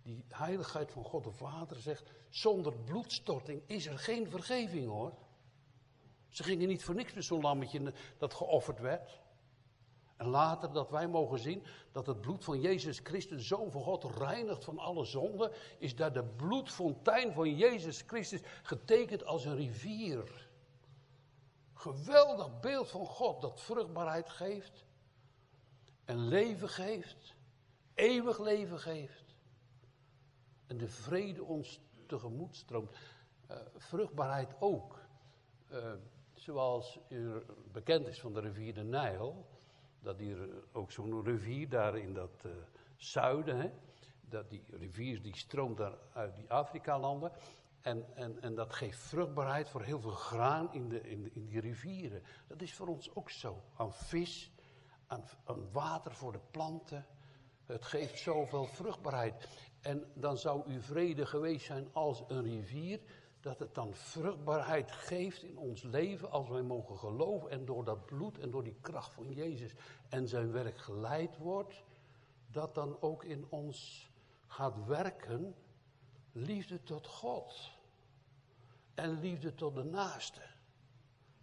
[0.02, 5.12] Die heiligheid van God de Vader zegt, zonder bloedstorting is er geen vergeving hoor.
[6.38, 9.20] Ze gingen niet voor niks met zo'n lammetje dat geofferd werd.
[10.16, 14.04] En later dat wij mogen zien dat het bloed van Jezus Christus, Zoon van God,
[14.04, 20.48] reinigt van alle zonde, is daar de bloedfontein van Jezus Christus getekend als een rivier.
[21.72, 24.84] Geweldig beeld van God dat vruchtbaarheid geeft
[26.04, 27.34] en leven geeft,
[27.94, 29.34] eeuwig leven geeft.
[30.66, 32.96] En de vrede ons tegemoet stroomt.
[33.50, 34.98] Uh, vruchtbaarheid ook.
[35.72, 35.92] Uh,
[36.38, 39.46] zoals u bekend is van de rivier de Nijl
[40.00, 42.52] dat hier ook zo'n rivier daar in dat uh,
[42.96, 43.70] zuiden, hè,
[44.20, 47.32] dat die rivier die stroomt daar uit die Afrika-landen.
[47.80, 51.60] En, en, en dat geeft vruchtbaarheid voor heel veel graan in, de, in, in die
[51.60, 52.22] rivieren.
[52.46, 53.62] Dat is voor ons ook zo.
[53.76, 54.52] Aan vis,
[55.06, 57.06] aan, aan water voor de planten.
[57.66, 59.48] Het geeft zoveel vruchtbaarheid.
[59.80, 63.00] En dan zou uw vrede geweest zijn als een rivier,
[63.40, 68.06] dat het dan vruchtbaarheid geeft in ons leven als wij mogen geloven en door dat
[68.06, 69.74] bloed en door die kracht van Jezus
[70.08, 71.84] en zijn werk geleid wordt,
[72.50, 74.10] dat dan ook in ons
[74.46, 75.54] gaat werken
[76.32, 77.70] liefde tot God
[78.94, 80.42] en liefde tot de naaste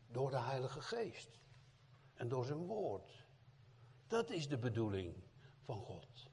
[0.08, 1.39] door de Heilige Geest
[2.13, 3.25] en door zijn woord.
[4.08, 5.15] Dat is de bedoeling
[5.63, 6.27] van God.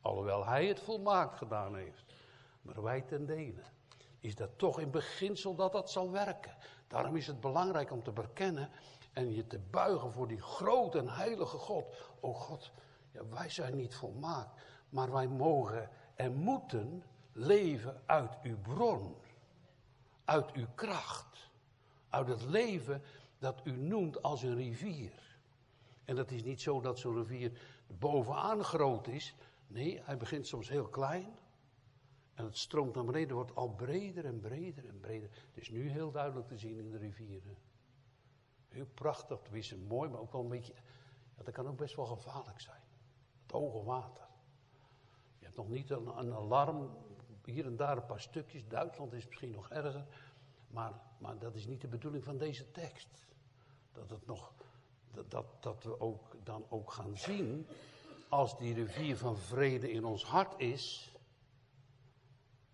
[0.00, 2.14] Alhoewel hij het volmaakt gedaan heeft.
[2.62, 3.62] Maar wij ten dele.
[4.20, 6.56] Is dat toch in beginsel dat dat zal werken.
[6.86, 8.70] Daarom is het belangrijk om te bekennen
[9.12, 11.96] en je te buigen voor die grote en heilige God.
[12.20, 12.72] O God,
[13.10, 19.16] ja, wij zijn niet volmaakt, maar wij mogen en moeten leven uit uw bron.
[20.24, 21.50] Uit uw kracht.
[22.08, 23.02] Uit het leven
[23.38, 25.12] dat u noemt als een rivier.
[26.04, 29.34] En dat is niet zo dat zo'n rivier bovenaan groot is,
[29.68, 31.38] Nee, hij begint soms heel klein.
[32.38, 35.30] En het stroomt naar beneden, wordt al breder en breder en breder.
[35.30, 37.56] Het is nu heel duidelijk te zien in de rivieren.
[38.68, 40.74] Heel prachtig, tenminste mooi, maar ook wel een beetje.
[41.36, 42.80] Dat kan ook best wel gevaarlijk zijn.
[43.42, 44.26] Het hoge water.
[45.38, 46.90] Je hebt nog niet een, een alarm,
[47.44, 48.68] hier en daar een paar stukjes.
[48.68, 50.06] Duitsland is misschien nog erger.
[50.68, 53.26] Maar, maar dat is niet de bedoeling van deze tekst.
[53.92, 54.52] Dat, het nog,
[55.28, 57.66] dat, dat we ook, dan ook gaan zien
[58.28, 61.07] als die rivier van vrede in ons hart is,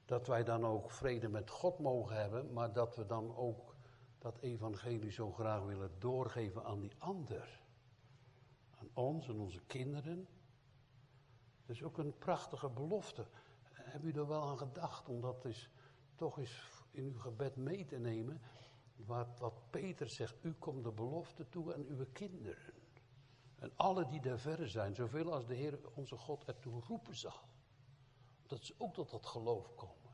[0.05, 3.75] dat wij dan ook vrede met God mogen hebben, maar dat we dan ook
[4.19, 7.63] dat evangelie zo graag willen doorgeven aan die ander.
[8.71, 10.29] Aan ons en onze kinderen.
[11.67, 13.27] Dat is ook een prachtige belofte.
[13.73, 15.71] Heb u er wel aan gedacht om dat is,
[16.15, 18.41] toch eens in uw gebed mee te nemen?
[18.97, 22.73] Wat, wat Peter zegt, u komt de belofte toe aan uw kinderen.
[23.59, 27.41] En alle die daar verre zijn, zoveel als de Heer onze God ertoe roepen zal.
[28.47, 30.13] Dat ze ook tot dat geloof komen.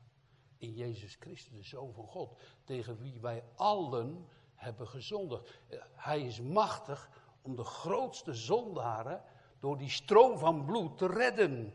[0.57, 2.41] In Jezus Christus, de Zoon van God.
[2.65, 5.61] Tegen wie wij allen hebben gezondigd.
[5.95, 7.11] Hij is machtig
[7.43, 9.23] om de grootste zondaren
[9.59, 11.75] door die stroom van bloed te redden.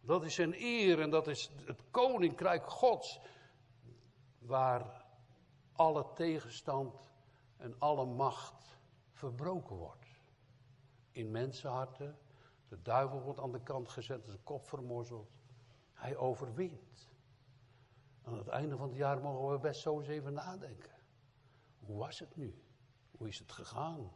[0.00, 3.20] Dat is zijn eer en dat is het koninkrijk Gods.
[4.38, 5.04] Waar
[5.72, 6.94] alle tegenstand
[7.56, 8.78] en alle macht
[9.12, 10.06] verbroken wordt
[11.10, 12.18] in mensenharten.
[12.74, 15.30] De duivel wordt aan de kant gezet, zijn kop vermorzeld.
[15.92, 17.08] Hij overwint.
[18.22, 20.92] Aan het einde van het jaar mogen we best zo eens even nadenken.
[21.78, 22.62] Hoe was het nu?
[23.10, 24.10] Hoe is het gegaan?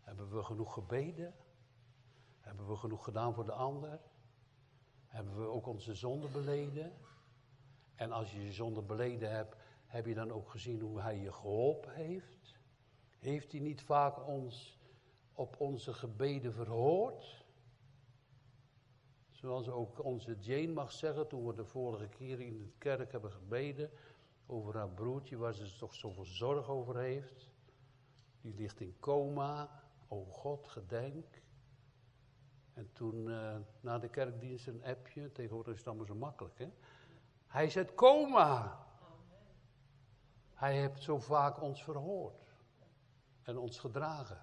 [0.00, 1.34] Hebben we genoeg gebeden?
[2.40, 4.00] Hebben we genoeg gedaan voor de ander?
[5.06, 6.92] Hebben we ook onze zonde beleden?
[7.94, 11.32] En als je je zonde beleden hebt, heb je dan ook gezien hoe hij je
[11.32, 12.58] geholpen heeft?
[13.18, 14.78] Heeft hij niet vaak ons
[15.32, 17.46] op onze gebeden verhoord.
[19.40, 23.32] Zoals ook onze Jane mag zeggen, toen we de vorige keer in de kerk hebben
[23.32, 23.90] gebeden
[24.46, 27.50] over haar broertje, waar ze toch zoveel zorg over heeft.
[28.40, 29.82] Die ligt in coma.
[30.08, 31.42] O God, gedenk.
[32.72, 36.68] En toen uh, na de kerkdienst een appje, tegenwoordig is het allemaal zo makkelijk, hè?
[37.46, 38.86] Hij zegt coma.
[40.54, 42.54] Hij heeft zo vaak ons verhoord
[43.42, 44.42] en ons gedragen.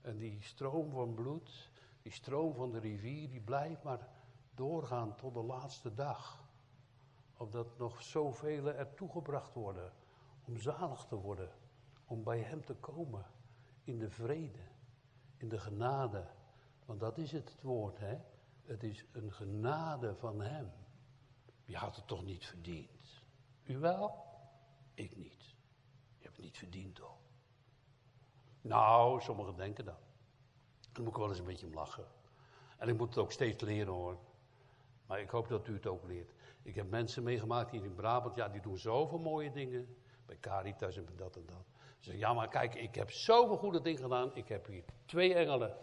[0.00, 1.71] En die stroom van bloed,
[2.02, 4.08] die stroom van de rivier, die blijft maar
[4.54, 6.44] doorgaan tot de laatste dag.
[7.36, 9.92] Opdat nog zoveel er toegebracht worden
[10.44, 11.50] om zalig te worden,
[12.04, 13.26] om bij Hem te komen
[13.84, 14.62] in de vrede,
[15.36, 16.26] in de genade.
[16.84, 18.18] Want dat is het, woord, hè?
[18.64, 20.72] Het is een genade van Hem.
[21.64, 23.22] Je had het toch niet verdiend?
[23.62, 24.24] U wel?
[24.94, 25.44] Ik niet.
[26.18, 27.18] Je hebt het niet verdiend, toch?
[28.60, 30.11] Nou, sommigen denken dat.
[30.92, 32.06] Dan moet ik wel eens een beetje om lachen.
[32.78, 34.18] En ik moet het ook steeds leren hoor.
[35.06, 36.32] Maar ik hoop dat u het ook leert.
[36.62, 39.96] Ik heb mensen meegemaakt hier in Brabant, ja, die doen zoveel mooie dingen.
[40.26, 41.64] Bij Caritas en dat en dat.
[41.98, 44.36] Ze zeggen, ja, maar kijk, ik heb zoveel goede dingen gedaan.
[44.36, 45.76] Ik heb hier twee engelen.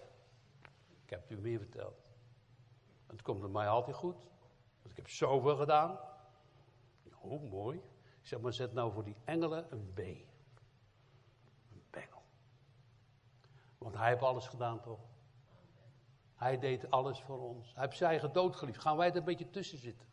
[1.03, 2.01] Ik heb het u meer verteld.
[3.07, 4.15] Het komt bij mij altijd goed.
[4.81, 5.99] Want ik heb zoveel gedaan.
[7.21, 7.77] Oh, mooi.
[8.21, 10.28] Ik zeg maar, zet nou voor die engelen een B.
[13.79, 14.99] Want hij heeft alles gedaan toch?
[16.35, 17.73] Hij deed alles voor ons.
[17.73, 18.81] Hij heeft zijn eigen dood geliefd.
[18.81, 20.07] Gaan wij er een beetje tussen zitten?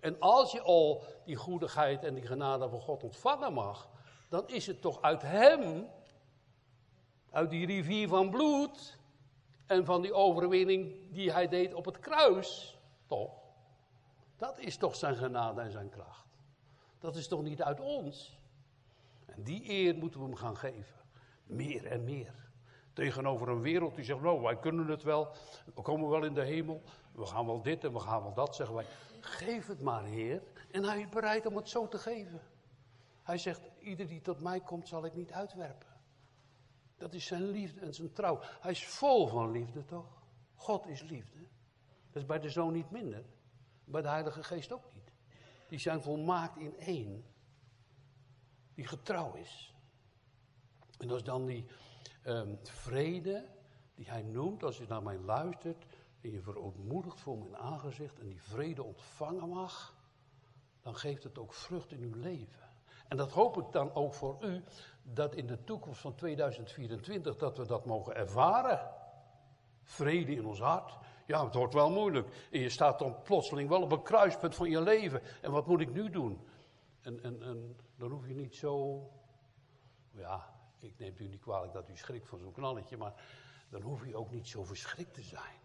[0.00, 3.88] En als je al die goedigheid en die genade van God ontvangen mag,
[4.28, 5.88] dan is het toch uit hem,
[7.30, 8.98] uit die rivier van bloed
[9.66, 13.42] en van die overwinning die hij deed op het kruis, toch?
[14.36, 16.26] Dat is toch zijn genade en zijn kracht.
[16.98, 18.38] Dat is toch niet uit ons?
[19.26, 21.00] En die eer moeten we hem gaan geven.
[21.44, 22.43] Meer en meer.
[22.94, 25.28] Tegenover een wereld die zegt, nou, wij kunnen het wel.
[25.74, 26.82] We komen wel in de hemel.
[27.12, 28.86] We gaan wel dit en we gaan wel dat, zeggen wij.
[29.20, 30.42] Geef het maar, Heer.
[30.70, 32.40] En hij is bereid om het zo te geven.
[33.22, 35.88] Hij zegt, ieder die tot mij komt, zal ik niet uitwerpen.
[36.96, 38.38] Dat is zijn liefde en zijn trouw.
[38.60, 40.22] Hij is vol van liefde, toch?
[40.54, 41.38] God is liefde.
[42.10, 43.24] Dat is bij de Zoon niet minder.
[43.84, 45.12] Bij de Heilige Geest ook niet.
[45.68, 47.24] Die zijn volmaakt in één.
[48.74, 49.74] Die getrouw is.
[50.98, 51.66] En is dan die
[52.24, 53.44] um, vrede
[53.94, 55.86] die hij noemt, als je naar mij luistert
[56.20, 59.94] en je verootmoedigt voor mijn aangezicht en die vrede ontvangen mag,
[60.82, 62.62] dan geeft het ook vrucht in uw leven.
[63.08, 64.62] En dat hoop ik dan ook voor u,
[65.02, 68.90] dat in de toekomst van 2024, dat we dat mogen ervaren.
[69.82, 70.98] Vrede in ons hart.
[71.26, 72.48] Ja, het wordt wel moeilijk.
[72.50, 75.22] En je staat dan plotseling wel op een kruispunt van je leven.
[75.42, 76.40] En wat moet ik nu doen?
[77.00, 79.02] En, en, en dan hoef je niet zo.
[80.10, 80.53] Ja,
[80.84, 83.24] ik neem u niet kwalijk dat u schrikt van zo'n knalletje, maar
[83.68, 85.60] dan hoef je ook niet zo verschrikt te zijn.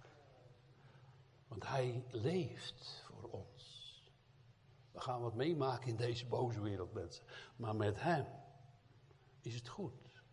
[1.48, 3.78] Want hij leeft voor ons.
[4.92, 7.26] We gaan wat meemaken in deze boze wereld, mensen.
[7.56, 8.26] Maar met hem
[9.42, 10.24] is het goed.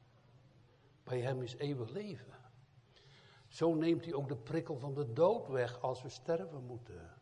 [1.03, 2.35] Bij hem is eeuwig leven.
[3.49, 7.15] Zo neemt hij ook de prikkel van de dood weg als we sterven moeten.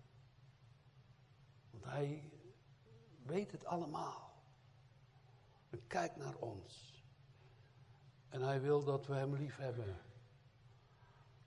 [1.70, 2.30] Want hij
[3.22, 4.32] weet het allemaal.
[5.70, 6.93] En kijkt naar ons.
[8.34, 9.96] En hij wil dat we hem lief hebben.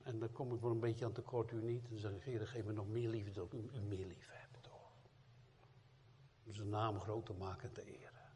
[0.04, 1.90] En dan kom ik wel een beetje aan tekort, u niet.
[1.90, 4.64] En zeg ik, geef me nog meer liefde, dat u, meer lief hebt.
[4.64, 4.92] Toch?
[6.46, 8.30] Om zijn naam groot te maken en te eren.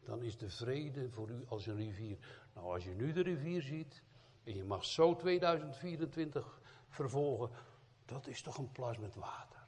[0.00, 2.18] Dan is de vrede voor u als een rivier.
[2.54, 4.02] Nou, als je nu de rivier ziet,
[4.44, 7.50] en je mag zo 2024 vervolgen,
[8.04, 9.64] dat is toch een plas met water.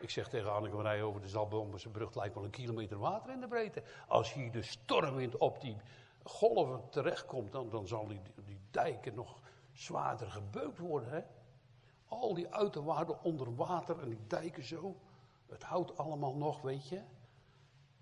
[0.00, 3.48] Ik zeg tegen Anneke over de Zalbomense brug, lijkt wel een kilometer water in de
[3.48, 3.82] breedte.
[4.08, 5.76] Als hier de stormwind op die
[6.22, 9.40] golven terechtkomt, dan, dan zal die, die dijken nog
[9.72, 11.10] zwaarder gebeukt worden.
[11.10, 11.20] Hè?
[12.08, 14.96] Al die uiterwaarden onder water en die dijken zo.
[15.46, 17.02] Het houdt allemaal nog, weet je.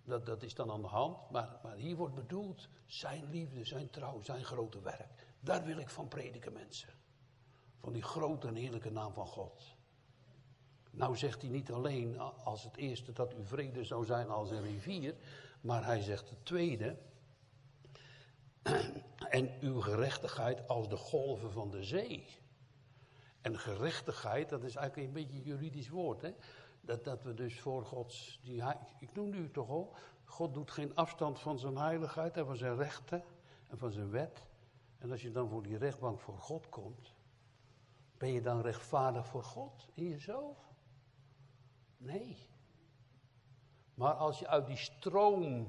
[0.04, 1.30] Dat, dat is dan aan de hand.
[1.30, 5.26] Maar, maar hier wordt bedoeld zijn liefde, zijn trouw, zijn grote werk.
[5.40, 6.88] Daar wil ik van prediken, mensen.
[7.80, 9.76] Van die grote en heerlijke naam van God.
[10.90, 14.62] Nou zegt hij niet alleen als het eerste dat uw vrede zou zijn als een
[14.62, 15.14] rivier,
[15.60, 16.96] maar hij zegt het tweede.
[19.28, 22.26] En uw gerechtigheid als de golven van de zee.
[23.40, 26.22] En gerechtigheid, dat is eigenlijk een beetje een juridisch woord.
[26.22, 26.34] Hè?
[26.80, 28.40] Dat, dat we dus voor Gods.
[28.42, 28.62] Die,
[28.98, 29.94] ik noem nu toch al.
[30.24, 33.24] God doet geen afstand van zijn heiligheid en van zijn rechten
[33.68, 34.46] en van zijn wet.
[34.98, 37.14] En als je dan voor die rechtbank voor God komt,
[38.18, 40.56] ben je dan rechtvaardig voor God in jezelf?
[41.96, 42.36] Nee.
[43.94, 45.68] Maar als je uit die stroom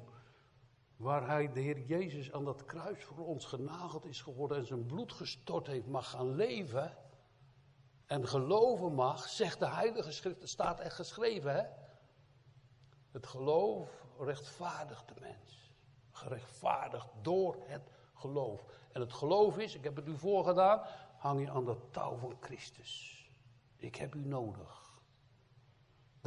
[1.00, 4.86] waar hij, de Heer Jezus, aan dat kruis voor ons genageld is geworden en zijn
[4.86, 6.98] bloed gestort heeft, mag gaan leven
[8.06, 11.64] en geloven mag, zegt de Heilige Schrift, het staat echt geschreven, hè?
[13.12, 15.74] Het geloof rechtvaardigt de mens.
[16.12, 18.66] Gerechtvaardigd door het geloof.
[18.92, 20.82] En het geloof is, ik heb het u voorgedaan,
[21.18, 23.24] hang je aan de touw van Christus.
[23.76, 24.89] Ik heb u nodig.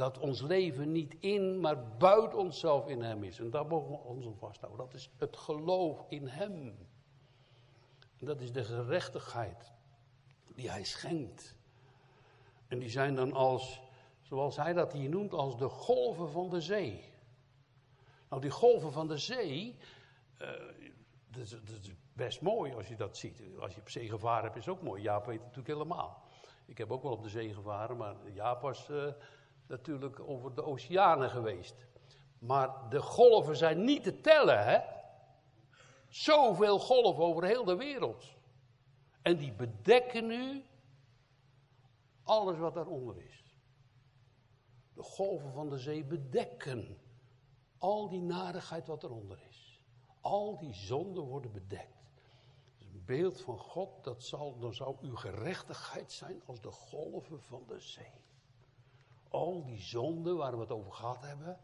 [0.03, 3.39] Dat ons leven niet in, maar buiten onszelf in Hem is.
[3.39, 4.85] En daar mogen we ons aan vasthouden.
[4.85, 6.77] Dat is het geloof in Hem.
[8.19, 9.71] En dat is de gerechtigheid
[10.55, 11.55] die Hij schenkt.
[12.67, 13.81] En die zijn dan als,
[14.21, 17.03] zoals Hij dat hier noemt, als de golven van de zee.
[18.29, 19.77] Nou, die golven van de zee,
[20.41, 20.49] uh,
[21.29, 23.41] dat, is, best mooi als je dat ziet.
[23.59, 25.01] Als je op zee gevaren hebt, is ook mooi.
[25.01, 26.23] Jaap weet het natuurlijk helemaal.
[26.65, 29.05] Ik heb ook wel op de zee gevaren, maar Jaap was uh,
[29.73, 31.87] natuurlijk over de oceanen geweest.
[32.39, 34.79] Maar de golven zijn niet te tellen, hè?
[36.07, 38.25] Zoveel golven over heel de wereld.
[39.21, 40.63] En die bedekken nu
[42.23, 43.57] alles wat daaronder is.
[44.93, 46.97] De golven van de zee bedekken
[47.77, 49.81] al die narigheid wat eronder is.
[50.21, 52.03] Al die zonden worden bedekt.
[52.79, 57.63] Een beeld van God, dat zal, dan zou uw gerechtigheid zijn als de golven van
[57.67, 58.23] de zee
[59.33, 61.59] al die zonden waar we het over gehad hebben.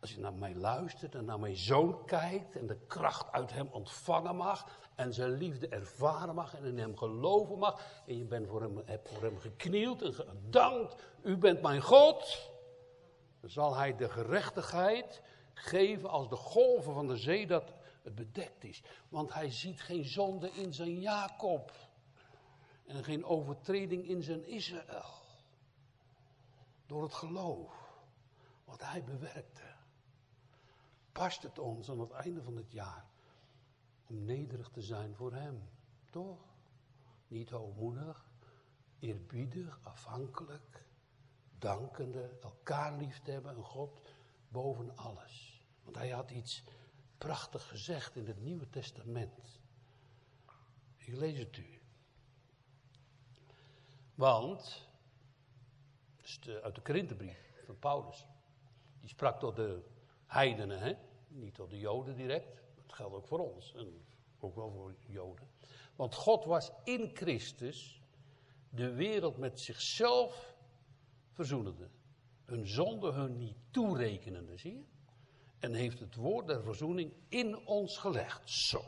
[0.00, 3.68] Als je naar mij luistert en naar mijn zoon kijkt en de kracht uit hem
[3.72, 8.48] ontvangen mag en zijn liefde ervaren mag en in hem geloven mag en je bent
[8.48, 12.50] voor hem, hebt voor hem geknield en gedankt, u bent mijn God,
[13.40, 15.22] dan zal hij de gerechtigheid
[15.54, 17.72] geven als de golven van de zee dat
[18.02, 18.82] het bedekt is.
[19.08, 21.72] Want hij ziet geen zonde in zijn Jacob
[22.86, 25.19] en geen overtreding in zijn Israël.
[26.90, 27.88] Door het geloof.
[28.64, 29.74] wat hij bewerkte.
[31.12, 33.06] Past het ons aan het einde van het jaar
[34.06, 35.68] om nederig te zijn voor hem?
[36.10, 36.38] Toch?
[37.28, 38.30] Niet hoogmoedig,
[38.98, 40.86] eerbiedig, afhankelijk,
[41.58, 44.00] dankende, elkaar lief te hebben en God
[44.48, 45.64] boven alles.
[45.82, 46.64] Want hij had iets
[47.18, 49.60] prachtig gezegd in het Nieuwe Testament.
[50.96, 51.80] Ik lees het u.
[54.14, 54.89] Want,
[56.62, 58.26] uit de Korinthebrief van Paulus,
[59.00, 59.82] die sprak tot de
[60.26, 60.92] heidenen, hè?
[61.28, 62.62] niet tot de Joden direct.
[62.74, 64.04] Dat geldt ook voor ons en
[64.40, 65.48] ook wel voor Joden.
[65.96, 68.02] Want God was in Christus
[68.68, 70.54] de wereld met zichzelf
[71.32, 71.88] verzoenende.
[72.44, 74.84] Hun zonde hun niet toerekenende, zie je?
[75.58, 78.50] En heeft het woord der verzoening in ons gelegd.
[78.50, 78.82] Zo.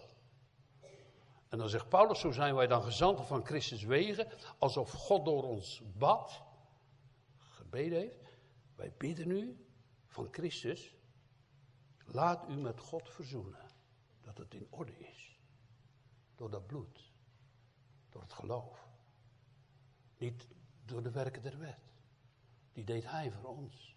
[1.49, 4.29] En dan zegt Paulus, zo zijn wij dan gezanten van Christus wegen,
[4.59, 6.43] alsof God door ons bad,
[7.81, 8.39] heeft.
[8.75, 9.67] Wij bidden nu
[10.07, 10.97] van Christus,
[12.05, 13.67] laat u met God verzoenen,
[14.21, 15.41] dat het in orde is.
[16.35, 17.13] Door dat bloed,
[18.11, 18.89] door het geloof.
[20.19, 20.47] Niet
[20.85, 21.91] door de werken der wet.
[22.73, 23.97] Die deed hij voor ons.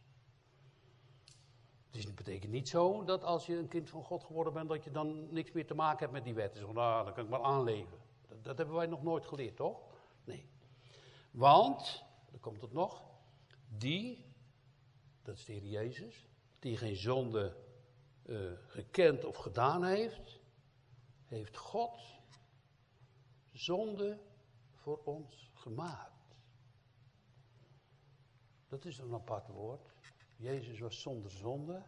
[1.91, 4.91] Het betekent niet zo dat als je een kind van God geworden bent, dat je
[4.91, 6.59] dan niks meer te maken hebt met die wetten.
[6.59, 7.97] Zo, nou, dan kan ik maar aanleven.
[8.27, 9.81] Dat, dat hebben wij nog nooit geleerd, toch?
[10.23, 10.49] Nee.
[11.31, 13.03] Want, dan komt het nog,
[13.77, 14.25] die,
[15.21, 16.27] dat is de Heer Jezus,
[16.59, 17.55] die geen zonde
[18.25, 20.39] uh, gekend of gedaan heeft,
[21.25, 21.99] heeft God
[23.51, 24.19] zonde
[24.73, 26.35] voor ons gemaakt.
[28.67, 29.93] Dat is een apart woord.
[30.35, 31.83] Jezus was zonder zonde.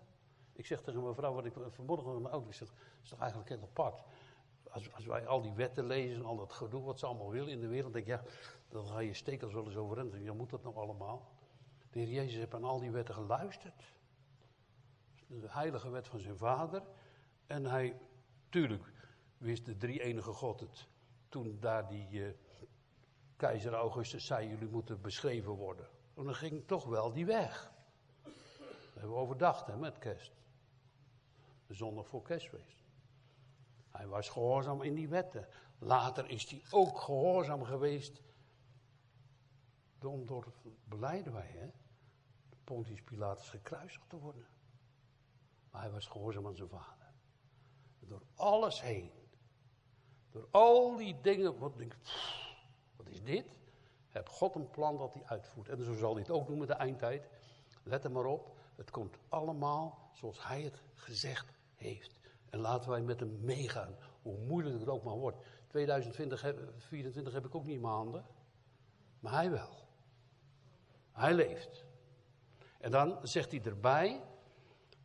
[0.54, 2.74] Ik zeg tegen mijn vrouw, wat ik vanmorgen met mijn auto zeg,
[3.04, 4.04] is toch eigenlijk heel apart.
[4.70, 7.50] Als, als, wij al die wetten lezen en al dat gedoe wat ze allemaal willen
[7.50, 8.24] in de wereld, denk ja,
[8.70, 10.14] dan ga je stekels wel eens overeind.
[10.14, 11.37] Ja, moet dat nog allemaal?
[11.92, 13.94] De Heer Jezus heeft aan al die wetten geluisterd.
[15.28, 16.84] De heilige wet van zijn vader.
[17.48, 18.00] En hij,
[18.50, 18.92] tuurlijk,
[19.38, 20.88] wist de drie enige God het.
[21.30, 22.28] Toen daar die uh,
[23.36, 25.88] keizer Augustus zei, jullie moeten beschreven worden.
[26.14, 27.72] En dan ging toch wel die weg.
[28.24, 30.32] Dat hebben we overdacht met kerst.
[31.68, 32.84] De zondag voor kerstfeest.
[33.92, 35.48] Hij was gehoorzaam in die wetten.
[35.80, 38.22] Later is hij ook gehoorzaam geweest.
[40.00, 41.72] Door, door beleiden wij, hè?
[42.64, 44.48] Pontius Pilatus gekruisigd te worden.
[45.72, 47.12] Maar hij was gehoorzaam aan zijn vader.
[48.00, 49.12] Door alles heen.
[50.32, 51.60] Door al die dingen.
[51.60, 51.96] Wat, denk,
[52.96, 53.46] wat is dit?
[54.10, 55.70] Heb God een plan dat hij uitvoert.
[55.70, 57.30] En zo zal hij het ook doen met de eindtijd.
[57.84, 58.58] Let er maar op.
[58.76, 62.20] Het komt allemaal zoals hij het gezegd heeft.
[62.50, 63.96] En laten wij met hem meegaan.
[64.22, 65.38] Hoe moeilijk het ook maar wordt.
[65.68, 68.26] 2024 heb ik ook niet handen.
[69.20, 69.87] Maar hij wel.
[71.18, 71.86] Hij leeft.
[72.80, 74.24] En dan zegt hij erbij.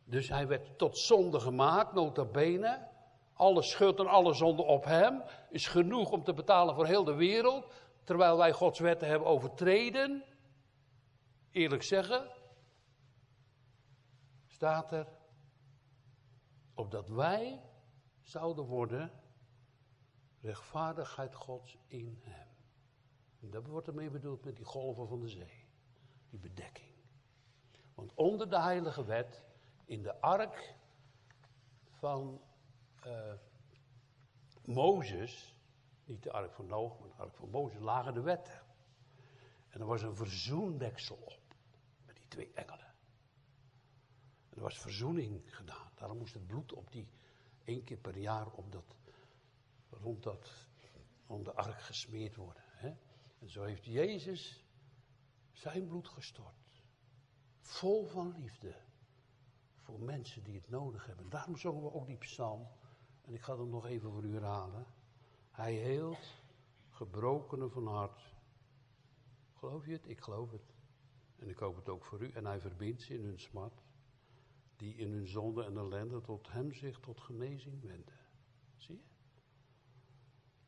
[0.03, 2.87] Dus hij werd tot zonde gemaakt, nota bene.
[3.33, 7.15] Alle schuld en alle zonde op hem is genoeg om te betalen voor heel de
[7.15, 7.73] wereld.
[8.03, 10.23] Terwijl wij Gods wetten hebben overtreden.
[11.51, 12.31] Eerlijk zeggen,
[14.45, 15.07] staat er,
[16.73, 17.61] opdat wij
[18.21, 19.11] zouden worden
[20.41, 22.47] rechtvaardigheid Gods in hem.
[23.41, 25.62] En dat wordt ermee bedoeld met die golven van de zee,
[26.37, 26.91] bedekking.
[27.93, 29.43] Want onder de heilige wet,
[29.85, 30.75] in de ark
[31.89, 32.41] van
[33.05, 33.33] uh,
[34.65, 35.55] Mozes,
[36.05, 38.61] niet de ark van Noach, maar de ark van Mozes, lagen de wetten.
[39.69, 41.55] En er was een verzoendeksel op,
[42.05, 42.93] met die twee engelen.
[44.49, 45.91] Er was verzoening gedaan.
[45.95, 47.07] Daarom moest het bloed op die
[47.63, 48.95] één keer per jaar op dat,
[49.89, 50.67] rond dat,
[51.27, 52.63] om de ark gesmeerd worden.
[52.65, 52.93] Hè?
[53.39, 54.62] En zo heeft Jezus
[55.53, 56.81] zijn bloed gestort.
[57.59, 58.75] Vol van liefde.
[59.75, 61.29] Voor mensen die het nodig hebben.
[61.29, 62.67] Daarom zongen we ook die psalm.
[63.21, 64.85] En ik ga hem nog even voor u herhalen.
[65.51, 66.43] Hij heelt
[66.89, 68.33] gebrokenen van hart.
[69.53, 70.07] Geloof je het?
[70.07, 70.73] Ik geloof het.
[71.35, 72.31] En ik hoop het ook voor u.
[72.31, 73.81] En hij verbindt ze in hun smart
[74.75, 78.19] die in hun zonde en ellende tot hem zich tot genezing wenden.
[78.75, 79.03] Zie je?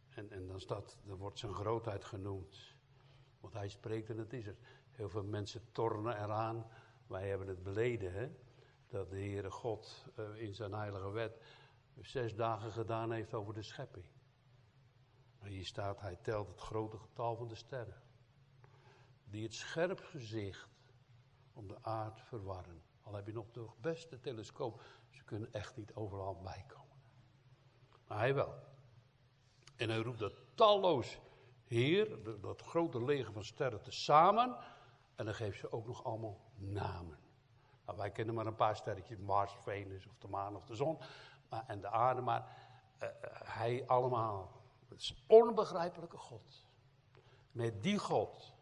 [0.10, 2.75] En, en dan, staat, dan wordt zijn grootheid genoemd.
[3.46, 4.56] Want hij spreekt en het is er.
[4.92, 6.68] Heel veel mensen tornen eraan.
[7.08, 8.30] Wij hebben het beleden, hè?
[8.88, 11.42] Dat de Heere God uh, in zijn heilige wet
[12.02, 14.06] zes dagen gedaan heeft over de schepping.
[15.40, 18.02] En hier staat, hij telt het grote getal van de sterren.
[19.24, 20.70] Die het scherp gezicht
[21.54, 22.82] om de aard verwarren.
[23.02, 26.98] Al heb je nog de beste telescoop, ze kunnen echt niet overal bijkomen.
[28.08, 28.56] Maar hij wel.
[29.76, 31.20] En hij roept dat talloos
[31.66, 34.58] Heer, dat grote leger van sterren, te samen.
[35.16, 37.18] En dan geeft ze ook nog allemaal namen.
[37.86, 40.98] Nou, wij kennen maar een paar sterretjes, Mars, Venus of de maan of de zon
[41.50, 42.58] maar, en de aarde, maar
[43.04, 43.10] uh,
[43.44, 44.64] hij allemaal.
[44.88, 46.66] Het is onbegrijpelijke God.
[47.52, 48.54] Met die God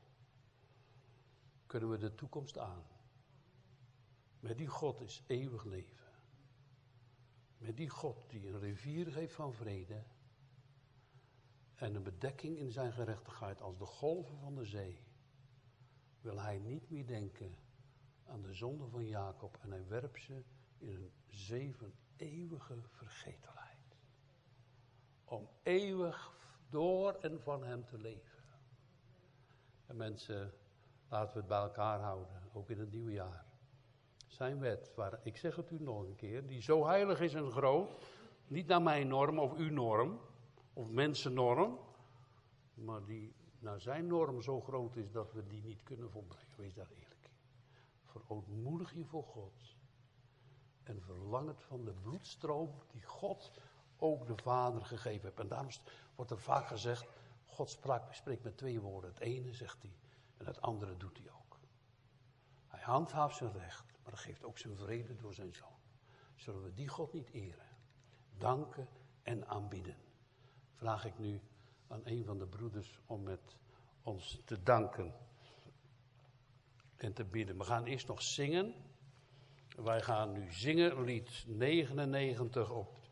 [1.65, 2.83] kunnen we de toekomst aan.
[4.39, 6.03] Met die God is eeuwig leven.
[7.57, 10.03] Met die God die een rivier geeft van vrede
[11.83, 15.03] en een bedekking in zijn gerechtigheid als de golven van de zee,
[16.21, 17.55] wil hij niet meer denken
[18.25, 20.43] aan de zonde van Jacob en hij werpt ze
[20.77, 23.97] in een zeven eeuwige vergetelheid.
[25.25, 26.33] Om eeuwig
[26.69, 28.43] door en van hem te leven.
[29.85, 30.53] En mensen,
[31.09, 33.45] laten we het bij elkaar houden, ook in het nieuwe jaar.
[34.27, 37.51] Zijn wet, waar, ik zeg het u nog een keer, die zo heilig is en
[37.51, 37.91] groot,
[38.47, 40.19] niet naar mijn norm of uw norm,
[40.73, 41.79] of mensennorm,
[42.73, 46.47] maar die naar zijn norm zo groot is dat we die niet kunnen volbrengen.
[46.55, 47.29] Wees daar eerlijk in.
[48.03, 49.75] Verootmoedig je voor God.
[50.83, 53.51] En verlang het van de bloedstroom die God
[53.97, 55.39] ook de Vader gegeven heeft.
[55.39, 55.69] En daarom
[56.15, 57.07] wordt er vaak gezegd,
[57.45, 59.09] God sprak, spreekt met twee woorden.
[59.09, 59.97] Het ene zegt hij
[60.37, 61.59] en het andere doet hij ook.
[62.67, 65.77] Hij handhaaft zijn recht, maar geeft ook zijn vrede door zijn zoon.
[66.35, 67.67] Zullen we die God niet eren,
[68.37, 68.87] danken
[69.23, 69.95] en aanbieden?
[70.83, 71.41] Vraag ik nu
[71.87, 73.57] aan een van de broeders om met
[74.01, 75.13] ons te danken
[76.95, 77.57] en te bidden.
[77.57, 78.73] We gaan eerst nog zingen.
[79.75, 83.02] Wij gaan nu zingen, lied 99 op